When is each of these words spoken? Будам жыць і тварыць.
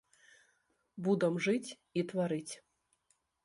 Будам 1.09 1.37
жыць 1.49 1.69
і 1.99 2.07
тварыць. 2.13 2.51